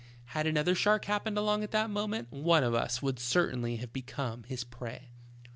[0.33, 4.41] Had another shark happened along at that moment, one of us would certainly have become
[4.45, 5.11] his prey.